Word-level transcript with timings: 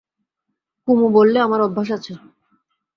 কুমু 0.87 1.07
বললে, 1.09 1.37
আমার 1.39 1.59
অভ্যেস 1.61 1.89
আছে। 1.91 2.13